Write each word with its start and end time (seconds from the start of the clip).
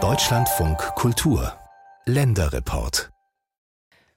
Deutschlandfunk 0.00 0.78
Kultur 0.94 1.52
Länderreport 2.06 3.10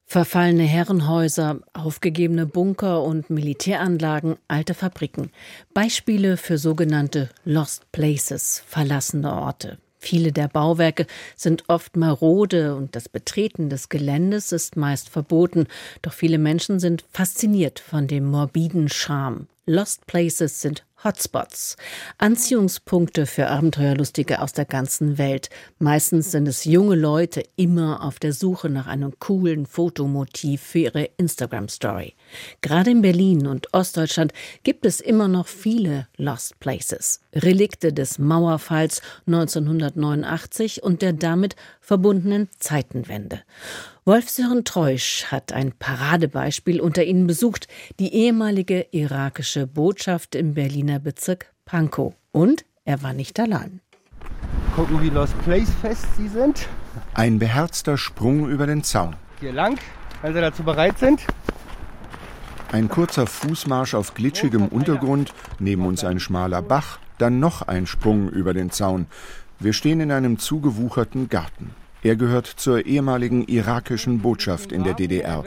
Verfallene 0.05 0.65
Herrenhäuser, 0.65 1.61
aufgegebene 1.73 2.45
Bunker 2.45 3.01
und 3.01 3.31
Militäranlagen, 3.31 4.35
alte 4.47 4.75
Fabriken. 4.75 5.31
Beispiele 5.73 6.37
für 6.37 6.59
sogenannte 6.59 7.31
Lost 7.43 7.91
Places, 7.91 8.63
verlassene 8.67 9.33
Orte. 9.33 9.79
Viele 9.97 10.31
der 10.31 10.47
Bauwerke 10.47 11.07
sind 11.35 11.63
oft 11.67 11.97
marode 11.97 12.75
und 12.75 12.95
das 12.95 13.09
Betreten 13.09 13.69
des 13.69 13.89
Geländes 13.89 14.51
ist 14.51 14.75
meist 14.75 15.09
verboten. 15.09 15.65
Doch 16.03 16.13
viele 16.13 16.37
Menschen 16.37 16.79
sind 16.79 17.03
fasziniert 17.11 17.79
von 17.79 18.05
dem 18.07 18.25
morbiden 18.25 18.89
Charme. 18.89 19.47
Lost 19.65 20.05
Places 20.05 20.61
sind 20.61 20.83
Hotspots, 21.03 21.77
Anziehungspunkte 22.19 23.25
für 23.25 23.47
Abenteuerlustige 23.47 24.39
aus 24.41 24.53
der 24.53 24.65
ganzen 24.65 25.17
Welt. 25.17 25.49
Meistens 25.79 26.31
sind 26.31 26.47
es 26.47 26.63
junge 26.65 26.95
Leute 26.95 27.43
immer 27.55 28.03
auf 28.03 28.19
der 28.19 28.33
Suche 28.33 28.69
nach 28.69 28.87
einem 28.87 29.17
coolen 29.19 29.65
Fotomotiv 29.65 30.61
für 30.61 30.79
ihre 30.79 31.03
Instagram-Story. 31.17 32.13
Gerade 32.61 32.91
in 32.91 33.01
Berlin 33.01 33.47
und 33.47 33.73
Ostdeutschland 33.73 34.33
gibt 34.63 34.85
es 34.85 34.99
immer 34.99 35.27
noch 35.27 35.47
viele 35.47 36.07
Lost 36.17 36.59
Places, 36.59 37.21
Relikte 37.33 37.93
des 37.93 38.19
Mauerfalls 38.19 39.01
1989 39.27 40.83
und 40.83 41.01
der 41.01 41.13
damit 41.13 41.55
verbundenen 41.79 42.49
Zeitenwende. 42.59 43.41
Wolf-Sören 44.05 44.65
Treusch 44.65 45.25
hat 45.25 45.53
ein 45.53 45.73
Paradebeispiel 45.77 46.81
unter 46.81 47.03
ihnen 47.03 47.27
besucht, 47.27 47.67
die 47.99 48.13
ehemalige 48.13 48.87
irakische 48.91 49.67
Botschaft 49.67 50.35
im 50.35 50.55
Berliner 50.55 50.99
Bezirk 50.99 51.53
Pankow. 51.65 52.13
Und 52.31 52.65
er 52.83 53.03
war 53.03 53.13
nicht 53.13 53.39
allein. 53.39 53.81
Gucken, 54.75 55.01
wie 55.01 55.09
Lost 55.09 55.39
Place 55.43 55.69
fest 55.81 56.05
sie 56.17 56.27
sind. 56.27 56.67
Ein 57.13 57.39
beherzter 57.39 57.97
Sprung 57.97 58.49
über 58.49 58.65
den 58.65 58.83
Zaun. 58.83 59.15
Hier 59.39 59.53
lang, 59.53 59.77
wenn 60.21 60.33
sie 60.33 60.41
dazu 60.41 60.63
bereit 60.63 60.97
sind. 60.97 61.21
Ein 62.71 62.87
kurzer 62.87 63.27
Fußmarsch 63.27 63.95
auf 63.95 64.13
glitschigem 64.13 64.67
Untergrund, 64.67 65.33
neben 65.59 65.85
uns 65.85 66.05
ein 66.05 66.21
schmaler 66.21 66.61
Bach, 66.61 66.99
dann 67.17 67.41
noch 67.41 67.63
ein 67.63 67.85
Sprung 67.85 68.29
über 68.29 68.53
den 68.53 68.71
Zaun. 68.71 69.07
Wir 69.59 69.73
stehen 69.73 69.99
in 69.99 70.09
einem 70.09 70.39
zugewucherten 70.39 71.27
Garten. 71.27 71.71
Er 72.01 72.15
gehört 72.15 72.47
zur 72.47 72.85
ehemaligen 72.85 73.43
irakischen 73.43 74.19
Botschaft 74.19 74.71
in 74.71 74.85
der 74.85 74.93
DDR. 74.93 75.43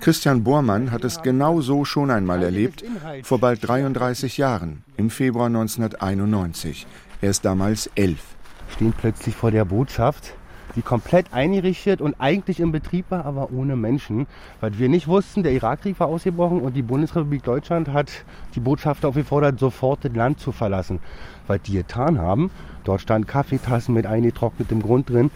Christian 0.00 0.42
Bormann 0.42 0.90
hat 0.90 1.04
es 1.04 1.22
genau 1.22 1.60
so 1.60 1.84
schon 1.84 2.10
einmal 2.10 2.42
erlebt, 2.42 2.84
vor 3.22 3.38
bald 3.38 3.66
33 3.66 4.36
Jahren, 4.36 4.82
im 4.96 5.10
Februar 5.10 5.46
1991. 5.46 6.88
Er 7.20 7.30
ist 7.30 7.44
damals 7.44 7.88
elf. 7.94 8.20
Stehen 8.68 8.92
plötzlich 8.92 9.34
vor 9.34 9.52
der 9.52 9.64
Botschaft, 9.64 10.34
die 10.76 10.82
komplett 10.82 11.32
eingerichtet 11.32 12.00
und 12.00 12.16
eigentlich 12.18 12.60
im 12.60 12.72
Betrieb 12.72 13.06
war, 13.10 13.24
aber 13.24 13.50
ohne 13.52 13.76
Menschen. 13.76 14.26
Weil 14.60 14.78
wir 14.78 14.88
nicht 14.88 15.08
wussten, 15.08 15.42
der 15.42 15.52
Irakkrieg 15.52 15.98
war 16.00 16.08
ausgebrochen 16.08 16.60
und 16.60 16.74
die 16.74 16.82
Bundesrepublik 16.82 17.42
Deutschland 17.42 17.88
hat 17.88 18.10
die 18.54 18.60
Botschafter 18.60 19.08
aufgefordert, 19.08 19.58
sofort 19.58 20.04
das 20.04 20.12
Land 20.14 20.40
zu 20.40 20.52
verlassen. 20.52 21.00
Weil 21.46 21.58
die 21.58 21.72
getan 21.72 22.18
haben. 22.18 22.50
Dort 22.84 23.00
standen 23.00 23.26
Kaffeetassen 23.26 23.94
mit 23.94 24.06
eingetrocknetem 24.06 24.82
Grund 24.82 25.10
drin. 25.10 25.30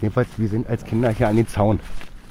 Jedenfalls, 0.00 0.28
wir 0.36 0.48
sind 0.48 0.68
als 0.68 0.84
Kinder 0.84 1.10
hier 1.10 1.28
an 1.28 1.36
den 1.36 1.48
Zaun. 1.48 1.80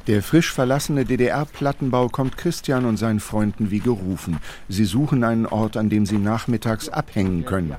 Der 0.07 0.23
frisch 0.23 0.53
verlassene 0.53 1.03
DDR-Plattenbau 1.03 2.07
kommt 2.07 2.37
Christian 2.37 2.85
und 2.85 2.95
seinen 2.95 3.19
Freunden 3.19 3.71
wie 3.71 3.79
gerufen. 3.79 4.37
Sie 4.69 4.85
suchen 4.85 5.25
einen 5.25 5.45
Ort, 5.45 5.75
an 5.75 5.89
dem 5.89 6.05
sie 6.05 6.17
nachmittags 6.17 6.87
abhängen 6.87 7.43
können. 7.43 7.75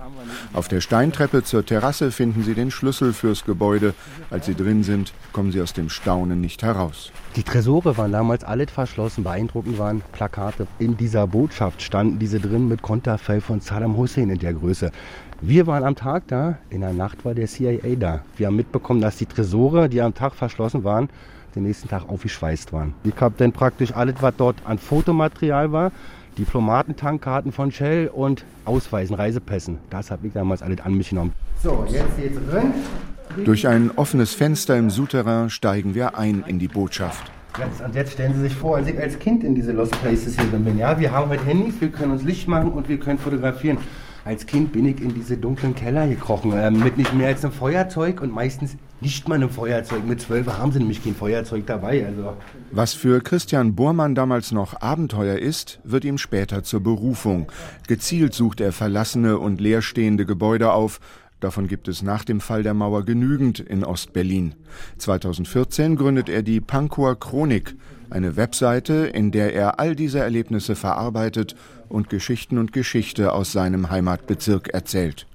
Auf 0.52 0.68
der 0.68 0.82
Steintreppe 0.82 1.42
zur 1.42 1.64
Terrasse 1.64 2.10
finden 2.10 2.44
sie 2.44 2.52
den 2.52 2.70
Schlüssel 2.70 3.14
fürs 3.14 3.46
Gebäude. 3.46 3.94
Als 4.28 4.44
sie 4.44 4.54
drin 4.54 4.82
sind, 4.82 5.14
kommen 5.32 5.52
sie 5.52 5.62
aus 5.62 5.72
dem 5.72 5.88
Staunen 5.88 6.42
nicht 6.42 6.62
heraus. 6.62 7.12
Die 7.34 7.42
Tresore 7.42 7.96
waren 7.96 8.12
damals 8.12 8.44
alle 8.44 8.66
verschlossen. 8.66 9.24
Beeindruckend 9.24 9.78
waren 9.78 10.02
Plakate. 10.12 10.66
In 10.78 10.98
dieser 10.98 11.26
Botschaft 11.26 11.80
standen 11.80 12.18
diese 12.18 12.40
drin 12.40 12.68
mit 12.68 12.82
Konterfei 12.82 13.40
von 13.40 13.60
Saddam 13.60 13.96
Hussein 13.96 14.28
in 14.28 14.38
der 14.38 14.52
Größe. 14.52 14.92
Wir 15.40 15.66
waren 15.66 15.84
am 15.84 15.96
Tag 15.96 16.24
da, 16.26 16.58
in 16.68 16.82
der 16.82 16.92
Nacht 16.92 17.24
war 17.24 17.32
der 17.32 17.46
CIA 17.46 17.94
da. 17.98 18.22
Wir 18.36 18.48
haben 18.48 18.56
mitbekommen, 18.56 19.00
dass 19.00 19.16
die 19.16 19.26
Tresore, 19.26 19.88
die 19.88 20.02
am 20.02 20.12
Tag 20.12 20.34
verschlossen 20.34 20.84
waren, 20.84 21.08
den 21.54 21.64
nächsten 21.64 21.88
Tag 21.88 22.08
aufgeschweißt 22.08 22.72
waren. 22.72 22.94
Ich 23.04 23.14
habe 23.20 23.34
dann 23.38 23.52
praktisch 23.52 23.92
alles, 23.92 24.16
was 24.20 24.34
dort 24.36 24.56
an 24.64 24.78
Fotomaterial 24.78 25.72
war, 25.72 25.92
Diplomatentankkarten 26.38 27.52
von 27.52 27.72
Shell 27.72 28.08
und 28.08 28.44
Ausweisen, 28.64 29.16
Reisepässen. 29.16 29.78
Das 29.90 30.10
habe 30.10 30.26
ich 30.28 30.32
damals 30.32 30.62
alles 30.62 30.80
an 30.80 30.94
mich 30.94 31.10
genommen. 31.10 31.32
So, 31.62 31.84
jetzt 31.88 32.16
geht's 32.16 32.38
rein. 32.52 32.72
Durch 33.44 33.66
ein 33.66 33.90
offenes 33.96 34.34
Fenster 34.34 34.76
im 34.76 34.90
Souterrain 34.90 35.50
steigen 35.50 35.94
wir 35.94 36.16
ein 36.16 36.44
in 36.46 36.58
die 36.58 36.68
Botschaft. 36.68 37.30
Jetzt, 37.58 37.80
und 37.80 37.94
jetzt 37.94 38.12
stellen 38.12 38.34
Sie 38.34 38.40
sich 38.40 38.54
vor, 38.54 38.76
als 38.76 38.86
ich 38.86 38.98
als 38.98 39.18
Kind 39.18 39.42
in 39.42 39.54
diese 39.54 39.72
Lost 39.72 39.92
Places 40.00 40.38
hier 40.38 40.46
bin. 40.46 40.78
Ja, 40.78 40.98
wir 41.00 41.10
haben 41.10 41.28
heute 41.28 41.44
Handys, 41.44 41.74
wir 41.80 41.90
können 41.90 42.12
uns 42.12 42.22
Licht 42.22 42.46
machen 42.46 42.70
und 42.70 42.88
wir 42.88 43.00
können 43.00 43.18
fotografieren. 43.18 43.78
Als 44.24 44.46
Kind 44.46 44.72
bin 44.72 44.86
ich 44.86 45.00
in 45.00 45.14
diese 45.14 45.36
dunklen 45.36 45.74
Keller 45.74 46.06
gekrochen, 46.06 46.52
äh, 46.52 46.70
mit 46.70 46.98
nicht 46.98 47.14
mehr 47.14 47.28
als 47.28 47.44
einem 47.44 47.54
Feuerzeug 47.54 48.20
und 48.20 48.32
meistens 48.32 48.76
nicht 49.00 49.28
mal 49.28 49.36
einem 49.36 49.50
Feuerzeug. 49.50 50.06
Mit 50.06 50.20
zwölf 50.20 50.46
haben 50.48 50.72
sie 50.72 50.80
nämlich 50.80 51.02
kein 51.02 51.14
Feuerzeug 51.14 51.66
dabei. 51.66 52.04
Also. 52.04 52.36
Was 52.72 52.94
für 52.94 53.20
Christian 53.20 53.74
Bormann 53.74 54.14
damals 54.14 54.52
noch 54.52 54.80
Abenteuer 54.80 55.38
ist, 55.38 55.80
wird 55.84 56.04
ihm 56.04 56.18
später 56.18 56.62
zur 56.62 56.82
Berufung. 56.82 57.50
Gezielt 57.86 58.34
sucht 58.34 58.60
er 58.60 58.72
verlassene 58.72 59.38
und 59.38 59.60
leerstehende 59.60 60.26
Gebäude 60.26 60.72
auf, 60.72 61.00
Davon 61.40 61.68
gibt 61.68 61.86
es 61.86 62.02
nach 62.02 62.24
dem 62.24 62.40
Fall 62.40 62.62
der 62.62 62.74
Mauer 62.74 63.04
genügend 63.04 63.60
in 63.60 63.84
Ostberlin. 63.84 64.54
2014 64.98 65.96
gründet 65.96 66.28
er 66.28 66.42
die 66.42 66.60
Pankower 66.60 67.18
Chronik, 67.18 67.76
eine 68.10 68.36
Webseite, 68.36 68.94
in 69.12 69.30
der 69.30 69.54
er 69.54 69.78
all 69.78 69.94
diese 69.94 70.18
Erlebnisse 70.18 70.74
verarbeitet 70.74 71.54
und 71.88 72.08
Geschichten 72.08 72.58
und 72.58 72.72
Geschichte 72.72 73.32
aus 73.32 73.52
seinem 73.52 73.90
Heimatbezirk 73.90 74.68
erzählt. 74.68 75.26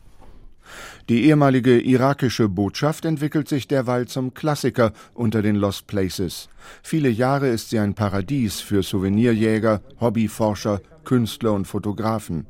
Die 1.10 1.26
ehemalige 1.26 1.80
irakische 1.80 2.48
Botschaft 2.48 3.06
entwickelt 3.06 3.50
sich 3.50 3.68
derweil 3.68 4.08
zum 4.08 4.34
Klassiker 4.34 4.94
unter 5.14 5.42
den 5.42 5.56
Lost 5.56 5.88
Places. 5.88 6.50
Viele 6.82 7.10
Jahre 7.10 7.50
ist 7.50 7.70
sie 7.70 7.80
ein 7.80 7.94
Paradies 7.94 8.62
für 8.62 8.84
Souvenirjäger, 8.84 9.82
Hobbyforscher, 10.00 10.82
Künstler 11.04 11.54
und 11.54 11.66
Fotografen. 11.66 12.48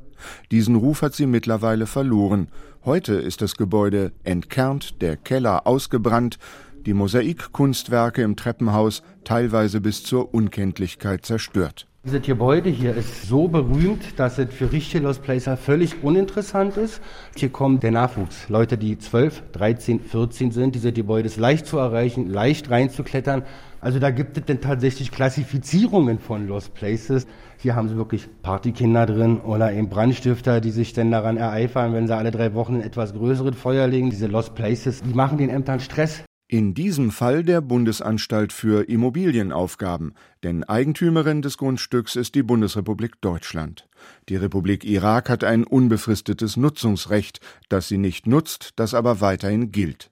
Diesen 0.51 0.75
Ruf 0.75 1.01
hat 1.01 1.15
sie 1.15 1.25
mittlerweile 1.25 1.87
verloren. 1.87 2.47
Heute 2.85 3.13
ist 3.13 3.41
das 3.41 3.55
Gebäude 3.55 4.11
entkernt, 4.25 5.01
der 5.01 5.15
Keller 5.15 5.65
ausgebrannt, 5.65 6.37
die 6.85 6.93
Mosaikkunstwerke 6.93 8.21
im 8.21 8.35
Treppenhaus 8.35 9.03
teilweise 9.23 9.79
bis 9.79 10.03
zur 10.03 10.33
Unkenntlichkeit 10.33 11.25
zerstört. 11.25 11.87
Dieses 12.05 12.21
Gebäude 12.21 12.69
hier 12.69 12.93
ist 12.97 13.29
so 13.29 13.47
berühmt, 13.47 14.19
dass 14.19 14.37
es 14.37 14.53
für 14.53 14.73
richtige 14.73 15.05
Lost 15.05 15.23
Placer 15.23 15.55
völlig 15.55 16.03
uninteressant 16.03 16.75
ist. 16.75 16.99
Hier 17.37 17.47
kommt 17.47 17.81
der 17.81 17.91
Nachwuchs. 17.91 18.49
Leute, 18.49 18.77
die 18.77 18.97
12, 18.97 19.41
13, 19.53 20.01
14 20.01 20.51
sind. 20.51 20.75
Dieses 20.75 20.93
Gebäude 20.93 21.27
ist 21.27 21.37
leicht 21.37 21.65
zu 21.65 21.77
erreichen, 21.77 22.29
leicht 22.29 22.69
reinzuklettern. 22.69 23.43
Also 23.79 23.99
da 23.99 24.11
gibt 24.11 24.37
es 24.37 24.43
denn 24.43 24.59
tatsächlich 24.59 25.11
Klassifizierungen 25.11 26.19
von 26.19 26.45
Lost 26.45 26.73
Places. 26.73 27.25
Hier 27.59 27.73
haben 27.73 27.87
sie 27.87 27.95
wirklich 27.95 28.27
Partykinder 28.41 29.05
drin 29.05 29.39
oder 29.39 29.71
eben 29.71 29.87
Brandstifter, 29.87 30.59
die 30.59 30.71
sich 30.71 30.91
dann 30.91 31.09
daran 31.09 31.37
ereifern, 31.37 31.93
wenn 31.93 32.07
sie 32.07 32.15
alle 32.17 32.31
drei 32.31 32.53
Wochen 32.53 32.75
ein 32.75 32.81
etwas 32.81 33.13
größeres 33.13 33.55
Feuer 33.55 33.87
legen. 33.87 34.09
Diese 34.09 34.27
Lost 34.27 34.55
Places, 34.55 35.03
die 35.03 35.13
machen 35.13 35.37
den 35.37 35.47
Ämtern 35.47 35.79
Stress. 35.79 36.25
In 36.47 36.73
diesem 36.73 37.11
Fall 37.11 37.43
der 37.43 37.61
Bundesanstalt 37.61 38.53
für 38.53 38.87
Immobilienaufgaben, 38.87 40.13
denn 40.43 40.63
Eigentümerin 40.63 41.41
des 41.41 41.57
Grundstücks 41.57 42.15
ist 42.15 42.35
die 42.35 42.43
Bundesrepublik 42.43 43.21
Deutschland. 43.21 43.87
Die 44.29 44.35
Republik 44.35 44.83
Irak 44.83 45.29
hat 45.29 45.43
ein 45.43 45.63
unbefristetes 45.63 46.57
Nutzungsrecht, 46.57 47.39
das 47.69 47.87
sie 47.87 47.97
nicht 47.97 48.27
nutzt, 48.27 48.73
das 48.75 48.93
aber 48.93 49.21
weiterhin 49.21 49.71
gilt. 49.71 50.11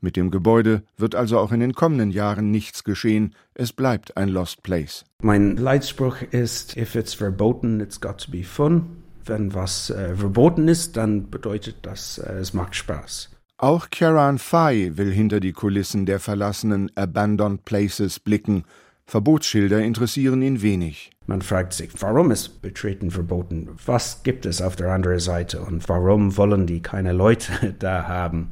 Mit 0.00 0.16
dem 0.16 0.30
Gebäude 0.30 0.84
wird 0.96 1.16
also 1.16 1.38
auch 1.38 1.52
in 1.52 1.60
den 1.60 1.74
kommenden 1.74 2.12
Jahren 2.12 2.50
nichts 2.50 2.84
geschehen, 2.84 3.34
es 3.54 3.72
bleibt 3.72 4.16
ein 4.16 4.28
Lost 4.28 4.62
Place. 4.62 5.04
Mein 5.22 5.56
Leitspruch 5.56 6.22
ist, 6.30 6.76
if 6.76 6.94
it's 6.94 7.14
verboten, 7.14 7.80
it's 7.80 8.00
got 8.00 8.18
to 8.24 8.30
be 8.30 8.44
fun. 8.44 9.02
Wenn 9.26 9.54
was 9.54 9.90
äh, 9.90 10.14
verboten 10.14 10.68
ist, 10.68 10.96
dann 10.96 11.30
bedeutet 11.30 11.76
das, 11.82 12.18
äh, 12.18 12.34
es 12.34 12.52
macht 12.52 12.74
Spaß. 12.76 13.33
Auch 13.64 13.88
Kieran 13.88 14.36
Fay 14.36 14.98
will 14.98 15.10
hinter 15.10 15.40
die 15.40 15.54
Kulissen 15.54 16.04
der 16.04 16.20
verlassenen 16.20 16.90
Abandoned 16.96 17.64
Places 17.64 18.20
blicken. 18.20 18.64
Verbotsschilder 19.06 19.80
interessieren 19.80 20.42
ihn 20.42 20.60
wenig. 20.60 21.12
Man 21.24 21.40
fragt 21.40 21.72
sich, 21.72 21.90
warum 21.98 22.30
ist 22.30 22.60
Betreten 22.60 23.10
verboten? 23.10 23.70
Was 23.86 24.22
gibt 24.22 24.44
es 24.44 24.60
auf 24.60 24.76
der 24.76 24.92
anderen 24.92 25.18
Seite 25.18 25.62
und 25.62 25.88
warum 25.88 26.36
wollen 26.36 26.66
die 26.66 26.82
keine 26.82 27.14
Leute 27.14 27.74
da 27.78 28.06
haben? 28.06 28.50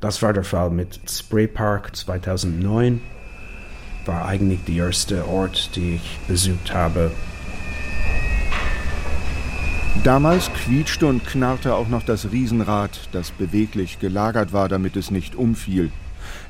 Das 0.00 0.20
war 0.20 0.34
der 0.34 0.44
Fall 0.44 0.68
mit 0.68 1.00
Spray 1.08 1.46
Park 1.46 1.96
2009. 1.96 3.00
War 4.04 4.26
eigentlich 4.26 4.62
der 4.64 4.74
erste 4.74 5.26
Ort, 5.26 5.74
den 5.76 5.94
ich 5.94 6.18
besucht 6.28 6.74
habe. 6.74 7.10
Damals 10.04 10.50
quietschte 10.52 11.06
und 11.06 11.26
knarrte 11.26 11.74
auch 11.74 11.88
noch 11.88 12.02
das 12.04 12.30
Riesenrad, 12.30 13.08
das 13.12 13.32
beweglich 13.32 13.98
gelagert 13.98 14.52
war, 14.52 14.68
damit 14.68 14.96
es 14.96 15.10
nicht 15.10 15.34
umfiel. 15.34 15.90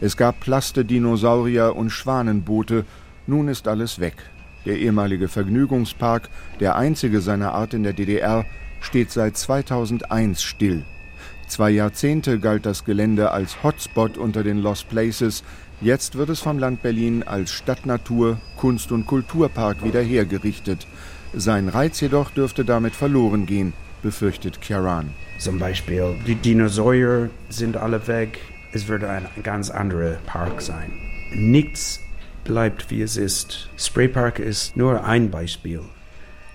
Es 0.01 0.17
gab 0.17 0.41
Plastedinosaurier 0.41 1.75
und 1.75 1.91
Schwanenboote. 1.91 2.85
Nun 3.27 3.49
ist 3.49 3.67
alles 3.67 3.99
weg. 3.99 4.15
Der 4.67 4.79
ehemalige 4.79 5.29
Vergnügungspark, 5.29 6.29
der 6.61 6.77
einzige 6.77 7.21
seiner 7.21 7.53
Art 7.53 7.73
in 7.73 7.83
der 7.83 7.93
DDR, 7.93 8.45
steht 8.81 9.11
seit 9.11 9.37
2001 9.37 10.43
still. 10.43 10.85
Zwei 11.47 11.71
Jahrzehnte 11.71 12.41
galt 12.41 12.67
das 12.67 12.85
Gelände 12.85 13.31
als 13.31 13.63
Hotspot 13.63 14.19
unter 14.19 14.43
den 14.43 14.59
Lost 14.59 14.89
Places. 14.89 15.45
Jetzt 15.81 16.17
wird 16.17 16.29
es 16.31 16.41
vom 16.41 16.59
Land 16.59 16.83
Berlin 16.83 17.23
als 17.23 17.53
Stadtnatur, 17.53 18.39
Kunst- 18.57 18.91
und 18.91 19.07
Kulturpark 19.07 19.85
wieder 19.85 20.03
hergerichtet. 20.03 20.87
Sein 21.39 21.69
Reiz 21.69 22.01
jedoch 22.01 22.31
dürfte 22.31 22.65
damit 22.65 22.95
verloren 22.95 23.45
gehen, 23.45 23.75
befürchtet 24.03 24.63
Kieran. 24.63 25.11
Zum 25.39 25.59
Beispiel, 25.59 26.15
die 26.27 26.35
Dinosaurier 26.35 27.29
sind 27.51 27.77
alle 27.77 28.07
weg. 28.09 28.39
Es 28.73 28.89
wird 28.89 29.05
ein 29.05 29.27
ganz 29.43 29.69
anderer 29.69 30.17
Park 30.25 30.63
sein. 30.63 30.91
Nichts 31.35 32.01
bleibt 32.45 32.91
wie 32.91 33.03
es 33.03 33.19
ist. 33.19 33.69
Spray 33.77 34.09
Park 34.09 34.39
ist 34.39 34.79
nur 34.79 35.05
ein 35.05 35.31
Beispiel. 35.31 35.83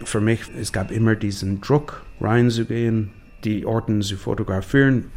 Für 0.04 0.20
mich, 0.20 0.42
es 0.60 0.72
gab 0.72 0.90
immer 0.90 1.14
diesen 1.14 1.62
Druck, 1.62 2.04
reinzugehen, 2.20 3.12
die 3.44 3.68
Orten 3.68 4.02
zu 4.02 4.18
fotografieren, 4.18 5.12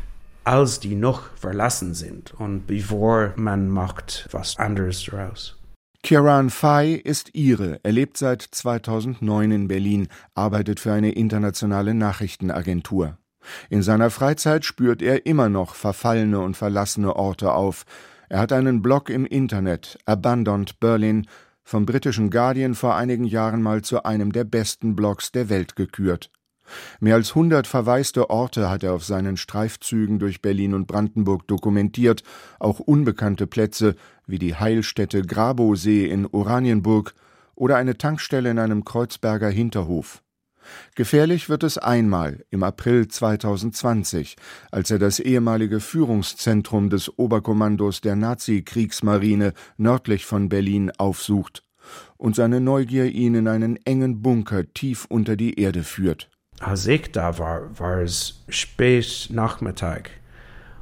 als 0.45 0.79
die 0.79 0.95
noch 0.95 1.35
verlassen 1.37 1.95
sind 1.95 2.35
und 2.35 2.67
bevor 2.67 3.33
man 3.37 3.71
macht 3.71 4.29
was 4.31 4.59
anderes 4.59 5.03
daraus. 5.05 5.57
Kieran 6.05 6.51
Fay 6.51 6.97
ist 6.97 7.35
Ire. 7.35 7.81
Er 7.83 7.93
lebt 7.93 8.19
seit 8.19 8.43
2009 8.43 9.51
in 9.51 9.69
Berlin, 9.69 10.09
arbeitet 10.35 10.79
für 10.79 10.93
eine 10.93 11.13
internationale 11.13 11.95
Nachrichtenagentur. 11.95 13.17
In 13.71 13.83
seiner 13.83 14.11
Freizeit 14.11 14.67
spürt 14.67 15.01
er 15.01 15.25
immer 15.25 15.49
noch 15.49 15.75
verfallene 15.75 16.41
und 16.41 16.59
verlassene 16.59 17.17
Orte 17.17 17.55
auf. 17.55 17.87
Er 18.29 18.41
hat 18.41 18.53
einen 18.53 18.83
Blog 18.83 19.09
im 19.09 19.25
Internet, 19.25 19.99
Abandoned 20.05 20.79
Berlin, 20.79 21.27
vom 21.63 21.87
britischen 21.87 22.29
Guardian 22.29 22.75
vor 22.75 22.97
einigen 22.97 23.25
Jahren 23.25 23.63
mal 23.63 23.81
zu 23.81 24.05
einem 24.05 24.31
der 24.31 24.45
besten 24.45 24.95
Blogs 24.95 25.33
der 25.33 25.49
Welt 25.49 25.75
gekürt. 25.75 26.31
Mehr 27.01 27.17
als 27.17 27.35
hundert 27.35 27.67
verwaiste 27.67 28.31
Orte 28.31 28.71
hat 28.71 28.83
er 28.83 28.95
auf 28.95 29.05
seinen 29.05 29.37
Streifzügen 29.37 30.19
durch 30.19 30.43
Berlin 30.43 30.75
und 30.75 30.87
Brandenburg 30.87 31.47
dokumentiert, 31.47 32.23
auch 32.59 32.81
unbekannte 32.81 33.47
Plätze 33.47 33.97
wie 34.27 34.39
die 34.39 34.55
Heilstätte 34.55 35.23
Grabosee 35.23 36.07
in 36.07 36.27
Oranienburg 36.27 37.15
oder 37.55 37.77
eine 37.77 37.97
Tankstelle 37.99 38.51
in 38.51 38.59
einem 38.59 38.85
Kreuzberger 38.85 39.49
Hinterhof. 39.49 40.23
Gefährlich 40.95 41.51
wird 41.51 41.63
es 41.63 41.77
einmal 41.77 42.45
im 42.49 42.63
April 42.63 43.07
2020, 43.07 44.37
als 44.71 44.91
er 44.91 44.99
das 44.99 45.21
ehemalige 45.21 45.79
Führungszentrum 45.79 46.89
des 46.89 47.19
Oberkommandos 47.19 48.01
der 48.01 48.17
Nazi-Kriegsmarine 48.17 49.53
nördlich 49.77 50.25
von 50.25 50.49
Berlin 50.49 50.91
aufsucht 50.97 51.63
und 52.17 52.35
seine 52.35 52.63
Neugier 52.63 53.05
ihn 53.13 53.35
in 53.35 53.47
einen 53.47 53.77
engen 53.85 54.23
Bunker 54.23 54.73
tief 54.73 55.05
unter 55.05 55.37
die 55.37 55.61
Erde 55.61 55.83
führt 55.83 56.31
als 56.61 56.87
ich 56.87 57.13
da 57.13 57.39
war, 57.39 57.79
war 57.79 57.99
es 58.01 58.43
spät 58.49 59.29
Nachmittag. 59.31 60.11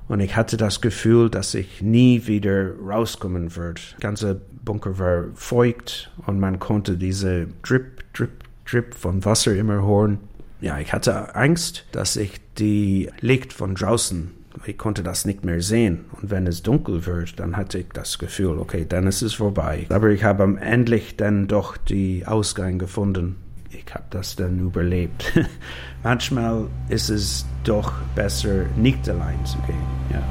Und 0.09 0.21
ich 0.21 0.37
hatte 0.37 0.57
das 0.57 0.81
Gefühl, 0.81 1.31
dass 1.31 1.55
ich 1.55 1.81
nie 1.81 2.27
wieder 2.27 2.73
rauskommen 2.79 3.57
würde. 3.57 3.81
Der 3.93 4.01
ganze 4.01 4.41
Bunker 4.65 4.99
war 4.99 5.25
feucht 5.35 6.11
und 6.27 6.39
man 6.39 6.59
konnte 6.59 6.97
diese 6.97 7.47
Drip, 7.63 8.13
Drip, 8.13 8.45
Drip 8.67 8.95
vom 8.95 9.25
Wasser 9.25 9.55
immer 9.55 9.85
hören. 9.87 10.19
Ja, 10.61 10.79
ich 10.79 10.93
hatte 10.93 11.35
Angst, 11.35 11.87
dass 11.93 12.17
ich 12.17 12.41
die 12.59 13.11
Licht 13.21 13.53
von 13.53 13.75
draußen, 13.75 14.31
ich 14.67 14.79
konnte 14.79 15.03
das 15.03 15.25
nicht 15.25 15.45
mehr 15.45 15.63
sehen. 15.63 16.05
Und 16.21 16.31
wenn 16.31 16.47
es 16.47 16.63
dunkel 16.63 17.07
wird, 17.07 17.41
dann 17.41 17.57
hatte 17.57 17.79
ich 17.79 17.89
das 17.95 18.19
Gefühl, 18.19 18.59
okay, 18.59 18.85
dann 18.89 19.07
ist 19.07 19.23
es 19.23 19.35
vorbei. 19.35 19.87
Aber 19.89 20.11
ich 20.11 20.23
habe 20.25 20.59
endlich 20.61 21.17
dann 21.17 21.49
doch 21.49 21.77
die 21.77 22.27
Ausgang 22.27 22.79
gefunden 22.79 23.37
ich 23.75 23.95
habe 23.95 24.05
das 24.11 24.37
dann 24.37 24.59
überlebt. 24.59 25.33
Manchmal 26.03 26.67
ist 26.89 27.09
es 27.09 27.47
doch 27.65 27.93
besser, 28.15 28.67
nicht 28.77 29.09
allein 29.09 29.45
zu 29.45 29.59
gehen. 29.59 29.77
Ja. 30.11 30.23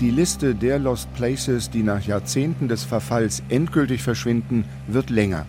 Die 0.00 0.10
Liste 0.10 0.54
der 0.54 0.78
Lost 0.78 1.12
Places, 1.14 1.70
die 1.70 1.82
nach 1.82 2.02
Jahrzehnten 2.02 2.68
des 2.68 2.84
Verfalls 2.84 3.42
endgültig 3.48 4.02
verschwinden, 4.02 4.64
wird 4.86 5.08
länger. 5.08 5.46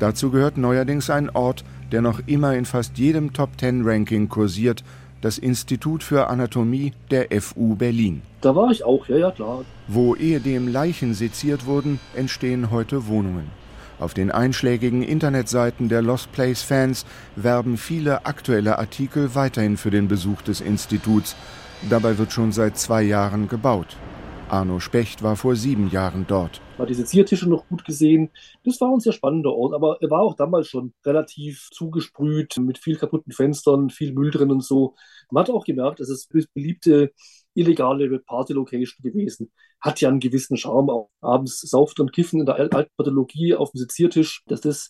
Dazu 0.00 0.30
gehört 0.30 0.58
neuerdings 0.58 1.10
ein 1.10 1.30
Ort, 1.30 1.64
der 1.92 2.02
noch 2.02 2.20
immer 2.26 2.56
in 2.56 2.64
fast 2.64 2.98
jedem 2.98 3.32
Top 3.32 3.56
Ten 3.56 3.86
Ranking 3.86 4.28
kursiert, 4.28 4.82
das 5.20 5.38
Institut 5.38 6.02
für 6.02 6.28
Anatomie 6.28 6.92
der 7.10 7.28
FU 7.40 7.76
Berlin. 7.76 8.22
Da 8.44 8.54
war 8.54 8.70
ich 8.70 8.84
auch, 8.84 9.08
ja, 9.08 9.16
ja, 9.16 9.30
klar. 9.30 9.64
Wo 9.88 10.14
ehedem 10.14 10.68
Leichen 10.68 11.14
seziert 11.14 11.64
wurden, 11.64 11.98
entstehen 12.14 12.70
heute 12.70 13.06
Wohnungen. 13.06 13.50
Auf 13.98 14.12
den 14.12 14.30
einschlägigen 14.30 15.02
Internetseiten 15.02 15.88
der 15.88 16.02
Lost 16.02 16.30
Place 16.30 16.62
Fans 16.62 17.06
werben 17.36 17.78
viele 17.78 18.26
aktuelle 18.26 18.78
Artikel 18.78 19.34
weiterhin 19.34 19.78
für 19.78 19.90
den 19.90 20.08
Besuch 20.08 20.42
des 20.42 20.60
Instituts. 20.60 21.36
Dabei 21.88 22.18
wird 22.18 22.32
schon 22.32 22.52
seit 22.52 22.76
zwei 22.76 23.02
Jahren 23.02 23.48
gebaut. 23.48 23.96
Arno 24.50 24.78
Specht 24.78 25.22
war 25.22 25.36
vor 25.36 25.56
sieben 25.56 25.88
Jahren 25.88 26.26
dort. 26.28 26.60
Man 26.76 26.82
hat 26.82 26.90
die 26.90 26.94
Seziertische 26.94 27.48
noch 27.48 27.66
gut 27.66 27.86
gesehen. 27.86 28.28
Das 28.62 28.78
war 28.78 28.92
ein 28.92 29.00
sehr 29.00 29.14
spannender 29.14 29.54
Ort, 29.54 29.72
aber 29.72 29.96
er 30.02 30.10
war 30.10 30.20
auch 30.20 30.34
damals 30.34 30.68
schon 30.68 30.92
relativ 31.06 31.70
zugesprüht 31.72 32.58
mit 32.58 32.76
viel 32.76 32.96
kaputten 32.96 33.32
Fenstern, 33.32 33.88
viel 33.88 34.12
Müll 34.12 34.30
drin 34.30 34.50
und 34.50 34.62
so. 34.62 34.96
Man 35.30 35.44
hat 35.44 35.50
auch 35.50 35.64
gemerkt, 35.64 36.00
dass 36.00 36.10
es 36.10 36.28
beliebte 36.52 37.12
illegale 37.54 38.18
Party-Location 38.18 39.02
gewesen. 39.02 39.52
Hat 39.84 40.00
ja 40.00 40.08
einen 40.08 40.18
gewissen 40.18 40.56
Charme 40.56 40.88
auch. 40.88 41.10
Abends 41.20 41.60
sauft 41.60 42.00
und 42.00 42.14
kiffen 42.14 42.40
in 42.40 42.46
der 42.46 42.54
alten 42.54 42.86
Pathologie 42.96 43.54
auf 43.54 43.70
dem 43.72 43.80
Seziertisch, 43.80 44.42
dass 44.46 44.62
das 44.62 44.88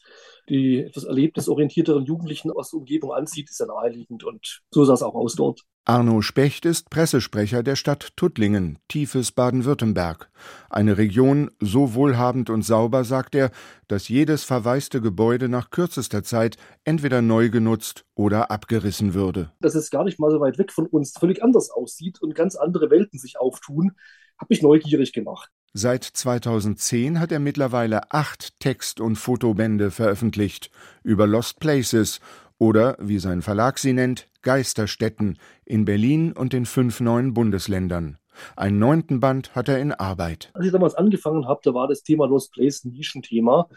die 0.49 0.85
etwas 0.85 1.02
erlebnisorientierteren 1.02 2.05
Jugendlichen 2.05 2.52
aus 2.52 2.70
der 2.70 2.79
Umgebung 2.79 3.12
anzieht, 3.12 3.50
ist 3.50 3.58
ja 3.58 3.67
naheliegend 3.67 4.23
und 4.23 4.61
so 4.70 4.85
sah 4.85 4.94
es 4.94 5.02
auch 5.02 5.14
aus 5.17 5.35
dort. 5.35 5.62
Arno 5.87 6.23
Specht 6.23 6.64
ist 6.64 6.91
Pressesprecher 6.91 7.62
der 7.62 7.76
Stadt 7.76 8.17
Tuttlingen, 8.17 8.79
tiefes 8.88 9.32
Baden-Württemberg. 9.32 10.31
Eine 10.70 10.97
Region 10.97 11.50
so 11.61 11.94
wohlhabend 11.94 12.49
und 12.49 12.62
sauber, 12.62 13.05
sagt 13.05 13.35
er, 13.35 13.50
dass 13.88 14.08
jedes 14.08 14.44
verwaiste 14.44 15.02
Gebäude 15.02 15.50
nach 15.50 15.70
kürzester 15.70 16.23
Zeit 16.23 16.56
entweder 16.85 17.20
neu 17.20 17.50
genutzt 17.50 18.06
oder 18.14 18.50
abgerissen 18.50 19.12
würde. 19.12 19.50
Dass 19.61 19.75
es 19.75 19.90
gar 19.90 20.05
nicht 20.05 20.19
mal 20.19 20.31
so 20.31 20.40
weit 20.40 20.56
weg 20.56 20.73
von 20.73 20.87
uns 20.87 21.12
völlig 21.18 21.42
anders 21.42 21.71
aussieht 21.71 22.23
und 22.23 22.35
ganz 22.35 22.57
andere 22.57 22.90
Welten 22.90 23.18
sich 23.18 23.38
auftun, 23.38 23.92
hat 24.38 24.50
mich 24.50 24.62
neugierig 24.62 25.12
gemacht. 25.12 25.50
Seit 25.73 26.05
2010 26.05 27.19
hat 27.19 27.33
er 27.33 27.41
mittlerweile 27.41 28.12
acht 28.12 28.61
Text- 28.61 29.00
und 29.00 29.17
Fotobände 29.17 29.91
veröffentlicht 29.91 30.71
über 31.03 31.26
Lost 31.26 31.59
Places 31.59 32.21
oder, 32.59 32.97
wie 33.00 33.19
sein 33.19 33.43
Verlag 33.43 33.79
sie 33.79 33.93
nennt, 33.93 34.29
Geisterstätten 34.43 35.38
in 35.64 35.85
Berlin 35.85 36.33
und 36.33 36.53
den 36.53 36.67
fünf 36.67 37.00
neuen 37.00 37.35
Bundesländern. 37.35 38.19
Einen 38.57 38.79
neunten 38.79 39.21
Band 39.21 39.55
hat 39.55 39.69
er 39.69 39.81
in 39.81 39.93
Arbeit. 39.93 40.50
Als 40.55 40.67
ich 40.67 40.73
damals 40.73 40.95
angefangen 40.95 41.47
habe, 41.47 41.61
da 41.64 41.75
war 41.75 41.88
das 41.88 42.03
Thema 42.03 42.26
Lost 42.26 42.53
Place 42.53 42.85
ein 42.85 42.93
Nischenthema. 42.93 43.69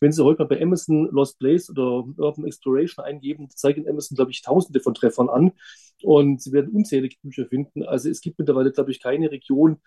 Wenn 0.00 0.12
Sie 0.12 0.22
heute 0.22 0.42
mal 0.42 0.48
bei 0.48 0.62
Amazon 0.62 1.08
Lost 1.10 1.38
Place 1.38 1.70
oder 1.70 2.04
Urban 2.16 2.44
Exploration 2.44 3.04
eingeben, 3.04 3.48
zeigen 3.50 3.88
Amazon, 3.88 4.16
glaube 4.16 4.30
ich, 4.30 4.42
tausende 4.42 4.80
von 4.80 4.94
Treffern 4.94 5.28
an. 5.28 5.52
Und 6.02 6.42
Sie 6.42 6.52
werden 6.52 6.74
unzählige 6.74 7.16
Bücher 7.22 7.46
finden. 7.46 7.82
Also 7.82 8.08
es 8.08 8.20
gibt 8.20 8.38
mittlerweile, 8.38 8.72
glaube 8.72 8.90
ich, 8.90 9.00
keine 9.00 9.30
Region 9.30 9.80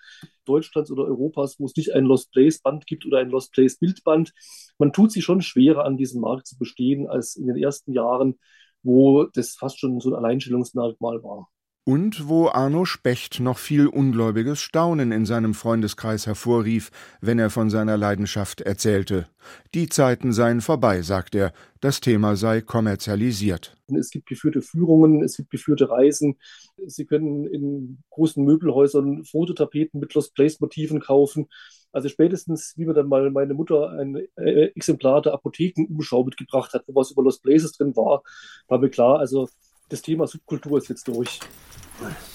Deutschlands 0.46 0.92
oder 0.92 1.06
Europas, 1.06 1.60
wo 1.60 1.66
es 1.66 1.76
nicht 1.76 1.94
ein 1.94 2.06
Lost 2.06 2.32
Place 2.32 2.60
Band 2.60 2.86
gibt 2.86 3.06
oder 3.06 3.20
ein 3.20 3.30
Lost 3.30 3.54
Place 3.54 3.78
Bildband. 3.78 4.34
Man 4.78 4.94
tut 4.94 5.12
sich 5.12 5.24
schon 5.24 5.42
schwerer, 5.42 5.86
an 5.86 5.98
diesem 5.98 6.22
Markt 6.22 6.48
zu 6.48 6.58
bestehen, 6.58 7.08
als 7.08 7.36
in 7.36 7.48
den 7.48 7.58
ersten 7.58 7.94
Jahren, 7.94 8.40
wo 8.84 9.26
das 9.26 9.56
fast 9.56 9.80
schon 9.80 10.00
so 10.00 10.10
ein 10.10 10.16
Alleinstellungsmerkmal 10.16 11.24
war 11.24 11.50
und 11.84 12.28
wo 12.28 12.48
Arno 12.48 12.86
Specht 12.86 13.40
noch 13.40 13.58
viel 13.58 13.88
ungläubiges 13.88 14.60
Staunen 14.60 15.12
in 15.12 15.26
seinem 15.26 15.54
Freundeskreis 15.54 16.28
hervorrief, 16.28 16.92
wenn 17.22 17.40
er 17.40 17.50
von 17.50 17.70
seiner 17.70 17.98
Leidenschaft 17.98 18.62
erzählte. 18.62 19.28
Die 19.74 19.90
Zeiten 19.90 20.32
seien 20.32 20.62
vorbei, 20.62 21.02
sagt 21.02 21.34
er, 21.34 21.54
das 21.80 22.00
Thema 22.00 22.36
sei 22.36 22.62
kommerzialisiert. 22.62 23.76
Es 23.98 24.12
gibt 24.12 24.28
geführte 24.28 24.62
Führungen, 24.62 25.24
es 25.24 25.38
gibt 25.38 25.50
geführte 25.50 25.90
Reisen. 25.90 26.38
Sie 26.86 27.06
können 27.06 27.48
in 27.48 28.04
großen 28.12 28.44
Möbelhäusern 28.44 29.26
Fototapeten 29.26 30.00
mit 30.00 30.14
Lost 30.14 30.36
Place 30.36 30.60
Motiven 30.60 31.00
kaufen. 31.00 31.48
Also 31.92 32.08
spätestens, 32.08 32.74
wie 32.78 32.86
mir 32.86 32.94
dann 32.94 33.10
mal 33.10 33.30
meine 33.32 33.54
Mutter 33.54 33.90
ein 33.92 34.16
äh, 34.38 34.68
Exemplar 34.76 35.22
der 35.22 35.34
Apothekenumschau 35.34 36.24
mitgebracht 36.24 36.74
hat, 36.74 36.84
wo 36.88 36.96
was 36.96 37.12
über 37.12 37.24
Lost 37.24 37.44
Places 37.44 37.74
drin 37.74 37.96
war, 37.96 38.24
war 38.68 38.80
mir 38.80 38.90
klar, 38.90 39.20
also 39.20 39.50
das 39.90 40.02
Thema 40.02 40.26
Subkultur 40.26 40.78
ist 40.78 40.88
jetzt 40.88 41.08
durch. 41.10 41.40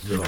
So. 0.08 0.22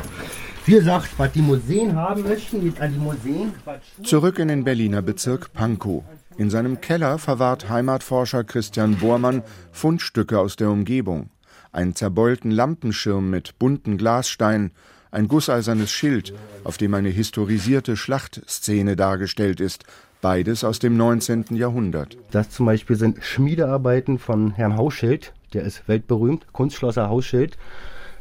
Wie 0.66 0.72
gesagt, 0.72 1.08
was 1.16 1.32
die 1.32 1.40
Museen 1.40 1.96
haben 1.96 2.22
möchten, 2.22 2.60
geht 2.60 2.80
an 2.80 2.92
die 2.92 2.98
Museen. 2.98 3.54
Zurück 4.02 4.38
in 4.38 4.48
den 4.48 4.64
Berliner 4.64 5.00
Bezirk 5.00 5.52
Pankow. 5.52 6.04
In 6.36 6.50
seinem 6.50 6.80
Keller 6.80 7.18
verwahrt 7.18 7.68
Heimatforscher 7.68 8.44
Christian 8.44 8.96
Bormann 8.96 9.42
Fundstücke 9.72 10.38
aus 10.38 10.56
der 10.56 10.70
Umgebung. 10.70 11.30
Einen 11.72 11.94
zerbeulten 11.94 12.50
Lampenschirm 12.50 13.30
mit 13.30 13.58
bunten 13.58 13.96
Glassteinen, 13.96 14.72
ein 15.10 15.26
gusseisernes 15.26 15.90
Schild, 15.90 16.34
auf 16.64 16.76
dem 16.76 16.94
eine 16.94 17.08
historisierte 17.08 17.96
Schlachtszene 17.96 18.94
dargestellt 18.94 19.60
ist, 19.60 19.84
beides 20.20 20.64
aus 20.64 20.78
dem 20.78 20.96
19. 20.96 21.46
Jahrhundert. 21.56 22.16
Das 22.30 22.50
zum 22.50 22.66
Beispiel 22.66 22.96
sind 22.96 23.24
Schmiedearbeiten 23.24 24.18
von 24.18 24.52
Herrn 24.52 24.76
Hauschild, 24.76 25.32
der 25.54 25.62
ist 25.62 25.88
weltberühmt, 25.88 26.52
Kunstschlosser 26.52 27.08
Hauschild. 27.08 27.56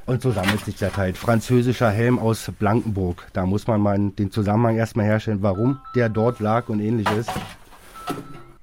Und 0.08 0.22
so 0.22 0.32
sammelt 0.32 0.64
sich 0.64 0.78
das 0.78 0.96
halt. 0.96 1.18
Französischer 1.18 1.92
Helm 1.92 2.18
aus 2.18 2.50
Blankenburg. 2.58 3.28
Da 3.34 3.46
muss 3.46 3.68
man 3.68 3.82
mal 3.82 4.00
den 4.12 4.32
Zusammenhang 4.32 4.78
erstmal 4.78 5.06
herstellen, 5.06 5.40
warum 5.42 5.80
der 5.96 6.08
dort 6.08 6.40
lag 6.40 6.70
und 6.70 6.80
ähnliches. 6.80 7.28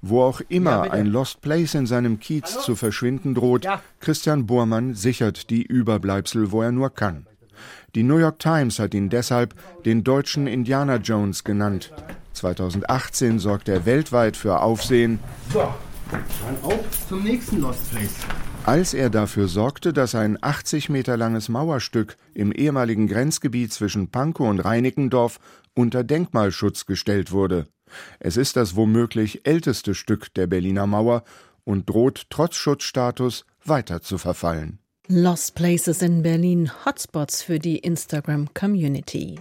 Wo 0.00 0.22
auch 0.22 0.40
immer 0.48 0.86
ja, 0.86 0.92
ein 0.92 1.06
Lost 1.06 1.42
Place 1.42 1.74
in 1.74 1.86
seinem 1.86 2.18
Kiez 2.18 2.54
Hallo? 2.54 2.62
zu 2.62 2.76
verschwinden 2.76 3.34
droht, 3.34 3.66
ja. 3.66 3.82
Christian 4.00 4.46
Bormann 4.46 4.94
sichert 4.94 5.50
die 5.50 5.62
Überbleibsel, 5.62 6.50
wo 6.50 6.62
er 6.62 6.72
nur 6.72 6.88
kann. 6.94 7.26
Die 7.94 8.02
New 8.02 8.16
York 8.16 8.38
Times 8.38 8.78
hat 8.78 8.94
ihn 8.94 9.10
deshalb 9.10 9.54
den 9.84 10.02
deutschen 10.02 10.46
Indiana 10.46 10.96
Jones 10.96 11.44
genannt. 11.44 11.92
2018 12.32 13.38
sorgt 13.38 13.68
er 13.68 13.84
weltweit 13.84 14.36
für 14.36 14.60
Aufsehen. 14.60 15.20
So, 15.52 15.68
dann 16.10 16.56
auf 16.62 17.08
zum 17.08 17.22
nächsten 17.22 17.60
Lost 17.60 17.90
Place. 17.90 18.16
Als 18.66 18.94
er 18.94 19.10
dafür 19.10 19.46
sorgte, 19.46 19.92
dass 19.92 20.14
ein 20.14 20.38
80 20.40 20.88
Meter 20.88 21.18
langes 21.18 21.50
Mauerstück 21.50 22.16
im 22.32 22.50
ehemaligen 22.50 23.08
Grenzgebiet 23.08 23.74
zwischen 23.74 24.08
Pankow 24.08 24.48
und 24.48 24.60
Reinickendorf 24.60 25.38
unter 25.74 26.02
Denkmalschutz 26.02 26.86
gestellt 26.86 27.30
wurde. 27.30 27.66
Es 28.20 28.38
ist 28.38 28.56
das 28.56 28.74
womöglich 28.74 29.46
älteste 29.46 29.94
Stück 29.94 30.32
der 30.32 30.46
Berliner 30.46 30.86
Mauer 30.86 31.24
und 31.64 31.90
droht 31.90 32.28
trotz 32.30 32.56
Schutzstatus 32.56 33.44
weiter 33.62 34.00
zu 34.00 34.16
verfallen. 34.16 34.78
Lost 35.08 35.54
Places 35.54 36.00
in 36.00 36.22
Berlin, 36.22 36.70
Hotspots 36.86 37.42
für 37.42 37.58
die 37.58 37.76
Instagram 37.76 38.54
Community. 38.54 39.38